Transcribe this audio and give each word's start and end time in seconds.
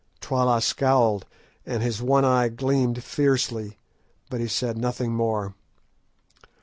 Twala 0.19 0.61
scowled, 0.63 1.27
and 1.63 1.83
his 1.83 2.01
one 2.01 2.25
eye 2.25 2.49
gleamed 2.49 3.03
fiercely, 3.03 3.77
but 4.31 4.39
he 4.39 4.47
said 4.47 4.75
nothing 4.75 5.13
more. 5.13 5.53